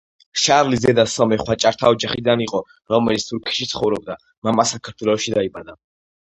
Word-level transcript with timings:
შარლის 0.43 0.79
დედა 0.85 1.03
სომეხ 1.15 1.43
ვაჭართა 1.49 1.91
ოჯახიდან 1.95 2.41
იყო, 2.45 2.61
რომელიც 2.95 3.27
თურქეთში 3.27 3.69
ცხოვრობდა, 3.75 4.17
მამა 4.49 4.67
საქართველოში 4.73 5.37
დაიბადა. 5.37 5.79